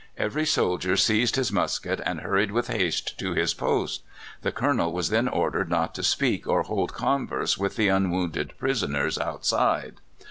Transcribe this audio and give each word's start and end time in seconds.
Every 0.17 0.47
soldier 0.47 0.97
seized 0.97 1.35
his 1.35 1.51
musket 1.51 2.01
and 2.03 2.21
hurried 2.21 2.51
with 2.51 2.69
haste 2.69 3.19
to 3.19 3.33
his 3.35 3.53
post. 3.53 4.01
The 4.41 4.51
Colonel 4.51 4.91
was 4.91 5.09
then 5.11 5.27
ordered 5.27 5.69
not 5.69 5.93
to 5.93 6.01
speak 6.01 6.47
or 6.47 6.63
hold 6.63 6.91
converse 6.91 7.55
with 7.55 7.75
the 7.75 7.89
unwounded 7.89 8.55
prisoners 8.57 9.19
outside. 9.19 9.97